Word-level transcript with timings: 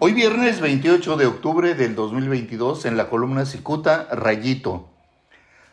Hoy 0.00 0.12
viernes 0.12 0.60
28 0.60 1.16
de 1.16 1.26
octubre 1.26 1.74
del 1.74 1.94
2022 1.94 2.84
en 2.84 2.96
la 2.96 3.08
columna 3.08 3.46
Cicuta, 3.46 4.08
Rayito. 4.10 4.88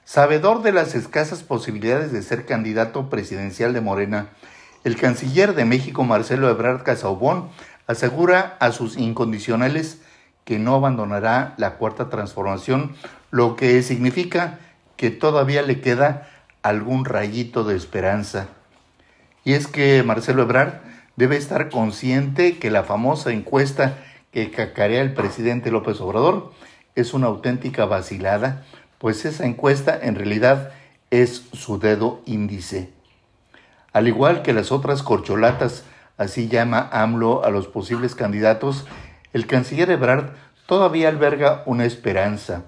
Sabedor 0.05 0.61
de 0.61 0.71
las 0.71 0.93
escasas 0.93 1.41
posibilidades 1.41 2.11
de 2.11 2.21
ser 2.21 2.45
candidato 2.45 3.09
presidencial 3.09 3.73
de 3.73 3.81
Morena, 3.81 4.29
el 4.83 4.95
canciller 4.95 5.55
de 5.55 5.65
México 5.65 6.03
Marcelo 6.03 6.51
Ebrard 6.51 6.83
Casaubon 6.83 7.49
asegura 7.87 8.57
a 8.59 8.71
sus 8.71 8.95
incondicionales 8.95 10.03
que 10.45 10.59
no 10.59 10.75
abandonará 10.75 11.55
la 11.57 11.77
cuarta 11.77 12.09
transformación, 12.09 12.95
lo 13.31 13.55
que 13.55 13.81
significa 13.81 14.59
que 14.97 15.09
todavía 15.09 15.63
le 15.63 15.81
queda 15.81 16.29
algún 16.61 17.05
rayito 17.05 17.63
de 17.63 17.75
esperanza. 17.75 18.49
Y 19.43 19.53
es 19.53 19.65
que 19.65 20.03
Marcelo 20.03 20.43
Ebrard 20.43 20.73
debe 21.15 21.37
estar 21.37 21.69
consciente 21.69 22.59
que 22.59 22.69
la 22.69 22.83
famosa 22.83 23.31
encuesta 23.31 23.97
que 24.31 24.51
cacarea 24.51 25.01
el 25.01 25.13
presidente 25.13 25.71
López 25.71 25.99
Obrador 26.01 26.51
es 26.95 27.13
una 27.13 27.27
auténtica 27.27 27.85
vacilada, 27.85 28.63
pues 28.97 29.25
esa 29.25 29.45
encuesta 29.45 29.97
en 30.01 30.15
realidad 30.15 30.71
es 31.09 31.47
su 31.53 31.79
dedo 31.79 32.21
índice. 32.25 32.89
Al 33.93 34.07
igual 34.07 34.41
que 34.41 34.53
las 34.53 34.71
otras 34.71 35.03
corcholatas, 35.03 35.83
así 36.17 36.47
llama 36.47 36.89
AMLO 36.91 37.43
a 37.43 37.49
los 37.49 37.67
posibles 37.67 38.15
candidatos, 38.15 38.85
el 39.33 39.47
canciller 39.47 39.89
Ebrard 39.89 40.31
todavía 40.65 41.09
alberga 41.09 41.63
una 41.65 41.85
esperanza. 41.85 42.63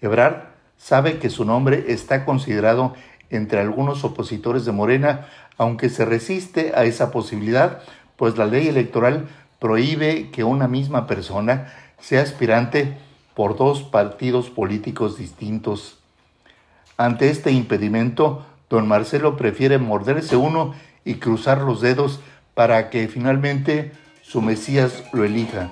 Ebrard 0.00 0.48
sabe 0.76 1.18
que 1.18 1.30
su 1.30 1.44
nombre 1.44 1.84
está 1.88 2.24
considerado 2.24 2.94
entre 3.28 3.60
algunos 3.60 4.02
opositores 4.02 4.64
de 4.64 4.72
Morena, 4.72 5.28
aunque 5.56 5.88
se 5.88 6.04
resiste 6.04 6.72
a 6.74 6.84
esa 6.84 7.12
posibilidad, 7.12 7.82
pues 8.16 8.36
la 8.36 8.46
ley 8.46 8.66
electoral 8.66 9.28
prohíbe 9.60 10.30
que 10.30 10.42
una 10.42 10.66
misma 10.66 11.06
persona 11.06 11.72
sea 12.00 12.22
aspirante 12.22 12.96
por 13.34 13.56
dos 13.56 13.82
partidos 13.82 14.50
políticos 14.50 15.16
distintos. 15.16 15.98
Ante 16.96 17.30
este 17.30 17.52
impedimento, 17.52 18.44
don 18.68 18.88
Marcelo 18.88 19.36
prefiere 19.36 19.78
morderse 19.78 20.36
uno 20.36 20.74
y 21.04 21.14
cruzar 21.14 21.58
los 21.58 21.80
dedos 21.80 22.20
para 22.54 22.90
que 22.90 23.06
finalmente 23.06 23.92
su 24.22 24.42
Mesías 24.42 25.04
lo 25.12 25.24
elija. 25.24 25.70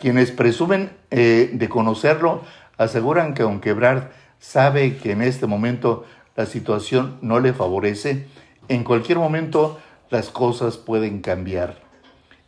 Quienes 0.00 0.30
presumen 0.30 0.90
eh, 1.10 1.50
de 1.52 1.68
conocerlo 1.68 2.42
aseguran 2.78 3.34
que 3.34 3.42
aunque 3.42 3.74
Brad 3.74 4.04
sabe 4.38 4.96
que 4.96 5.12
en 5.12 5.22
este 5.22 5.46
momento 5.46 6.04
la 6.36 6.46
situación 6.46 7.18
no 7.20 7.38
le 7.40 7.52
favorece, 7.52 8.26
en 8.68 8.84
cualquier 8.84 9.18
momento 9.18 9.78
las 10.08 10.30
cosas 10.30 10.78
pueden 10.78 11.20
cambiar. 11.20 11.89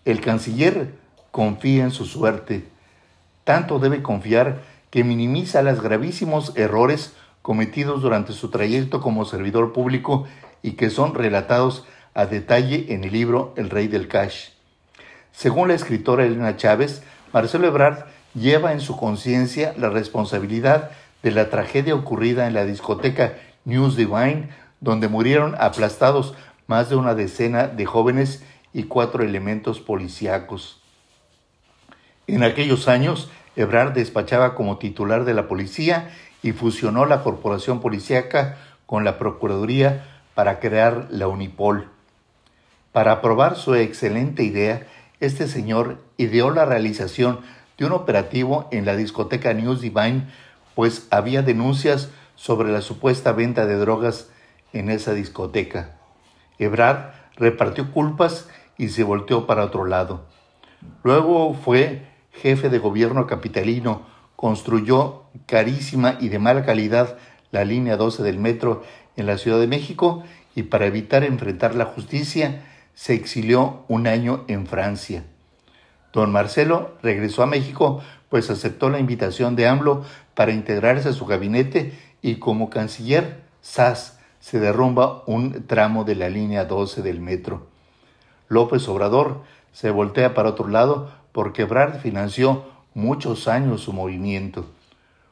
El 0.04 0.20
canciller 0.20 0.94
confía 1.30 1.84
en 1.84 1.92
su 1.92 2.06
suerte. 2.06 2.64
Tanto 3.44 3.78
debe 3.78 4.02
confiar 4.02 4.62
que 4.90 5.04
minimiza 5.04 5.62
los 5.62 5.80
gravísimos 5.80 6.52
errores 6.56 7.14
cometidos 7.40 8.02
durante 8.02 8.32
su 8.32 8.50
trayecto 8.50 9.00
como 9.00 9.24
servidor 9.24 9.72
público 9.72 10.26
y 10.62 10.72
que 10.72 10.90
son 10.90 11.14
relatados 11.14 11.86
a 12.14 12.26
detalle 12.26 12.92
en 12.92 13.04
el 13.04 13.12
libro 13.12 13.54
El 13.56 13.70
Rey 13.70 13.88
del 13.88 14.08
Cash. 14.08 14.50
Según 15.32 15.68
la 15.68 15.74
escritora 15.74 16.24
Elena 16.24 16.56
Chávez, 16.56 17.02
Marcelo 17.32 17.66
Ebrard 17.66 18.04
lleva 18.34 18.72
en 18.72 18.80
su 18.80 18.96
conciencia 18.96 19.74
la 19.78 19.88
responsabilidad 19.88 20.90
de 21.22 21.30
la 21.30 21.48
tragedia 21.48 21.94
ocurrida 21.94 22.46
en 22.46 22.54
la 22.54 22.64
discoteca 22.64 23.34
News 23.64 23.96
Divine, 23.96 24.50
donde 24.80 25.08
murieron 25.08 25.54
aplastados 25.58 26.34
más 26.66 26.90
de 26.90 26.96
una 26.96 27.14
decena 27.14 27.68
de 27.68 27.86
jóvenes 27.86 28.42
y 28.72 28.84
cuatro 28.84 29.22
elementos 29.22 29.80
policíacos. 29.80 30.80
En 32.26 32.42
aquellos 32.42 32.88
años, 32.88 33.30
Ebrard 33.56 33.92
despachaba 33.92 34.54
como 34.54 34.78
titular 34.78 35.24
de 35.24 35.34
la 35.34 35.48
policía 35.48 36.10
y 36.42 36.52
fusionó 36.52 37.04
la 37.04 37.22
corporación 37.22 37.80
policíaca 37.80 38.56
con 38.86 39.04
la 39.04 39.18
Procuraduría 39.18 40.04
para 40.34 40.60
crear 40.60 41.08
la 41.10 41.28
Unipol. 41.28 41.88
Para 42.92 43.12
aprobar 43.12 43.56
su 43.56 43.74
excelente 43.74 44.42
idea, 44.42 44.86
este 45.20 45.48
señor 45.48 45.98
ideó 46.16 46.50
la 46.50 46.64
realización 46.64 47.40
de 47.78 47.86
un 47.86 47.92
operativo 47.92 48.68
en 48.70 48.84
la 48.84 48.96
discoteca 48.96 49.52
News 49.54 49.80
Divine, 49.80 50.26
pues 50.74 51.06
había 51.10 51.42
denuncias 51.42 52.10
sobre 52.34 52.72
la 52.72 52.80
supuesta 52.80 53.32
venta 53.32 53.66
de 53.66 53.76
drogas 53.76 54.30
en 54.72 54.90
esa 54.90 55.14
discoteca. 55.14 55.92
Ebrard 56.58 57.12
repartió 57.36 57.92
culpas 57.92 58.48
y 58.82 58.88
se 58.88 59.04
volteó 59.04 59.46
para 59.46 59.64
otro 59.64 59.84
lado. 59.84 60.26
Luego 61.04 61.54
fue 61.54 62.08
jefe 62.32 62.68
de 62.68 62.80
gobierno 62.80 63.28
capitalino, 63.28 64.02
construyó 64.34 65.22
carísima 65.46 66.16
y 66.20 66.30
de 66.30 66.40
mala 66.40 66.64
calidad 66.64 67.16
la 67.52 67.64
línea 67.64 67.96
12 67.96 68.24
del 68.24 68.38
metro 68.38 68.82
en 69.16 69.26
la 69.26 69.38
Ciudad 69.38 69.60
de 69.60 69.68
México 69.68 70.24
y 70.56 70.64
para 70.64 70.86
evitar 70.86 71.22
enfrentar 71.22 71.76
la 71.76 71.84
justicia 71.84 72.64
se 72.94 73.14
exilió 73.14 73.84
un 73.86 74.08
año 74.08 74.44
en 74.48 74.66
Francia. 74.66 75.22
Don 76.12 76.32
Marcelo 76.32 76.96
regresó 77.02 77.44
a 77.44 77.46
México 77.46 78.02
pues 78.28 78.50
aceptó 78.50 78.90
la 78.90 78.98
invitación 78.98 79.54
de 79.54 79.68
AMLO 79.68 80.04
para 80.34 80.50
integrarse 80.50 81.10
a 81.10 81.12
su 81.12 81.24
gabinete 81.24 81.92
y 82.20 82.36
como 82.36 82.68
canciller, 82.68 83.42
SAS, 83.60 84.18
se 84.40 84.58
derrumba 84.58 85.22
un 85.26 85.68
tramo 85.68 86.02
de 86.02 86.16
la 86.16 86.28
línea 86.28 86.64
12 86.64 87.02
del 87.02 87.20
metro. 87.20 87.71
López 88.52 88.86
Obrador 88.86 89.40
se 89.72 89.90
voltea 89.90 90.34
para 90.34 90.50
otro 90.50 90.68
lado 90.68 91.10
porque 91.32 91.64
Brad 91.64 92.00
financió 92.00 92.66
muchos 92.92 93.48
años 93.48 93.80
su 93.80 93.94
movimiento. 93.94 94.66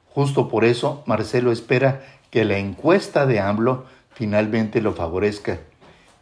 Justo 0.09 0.49
por 0.49 0.65
eso 0.65 1.03
Marcelo 1.05 1.53
espera 1.53 2.03
que 2.31 2.47
la 2.47 2.57
encuesta 2.57 3.27
de 3.27 3.39
AMLO 3.39 3.85
finalmente 4.15 4.81
lo 4.81 4.95
favorezca. 4.95 5.61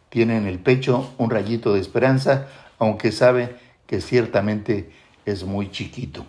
Tiene 0.09 0.35
en 0.35 0.45
el 0.45 0.59
pecho 0.59 1.09
un 1.17 1.29
rayito 1.29 1.73
de 1.73 1.79
esperanza, 1.79 2.47
aunque 2.79 3.13
sabe 3.13 3.55
que 3.87 4.01
ciertamente 4.01 4.91
es 5.25 5.45
muy 5.45 5.71
chiquito. 5.71 6.25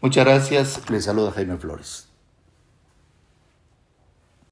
Muchas 0.00 0.24
gracias, 0.24 0.80
le 0.88 1.02
saluda 1.02 1.32
Jaime 1.32 1.58
Flores. 1.58 2.13